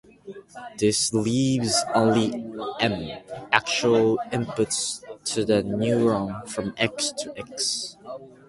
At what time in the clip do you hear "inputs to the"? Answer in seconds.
4.31-5.61